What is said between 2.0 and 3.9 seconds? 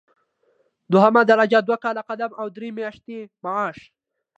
قدم او درې میاشتې معاش.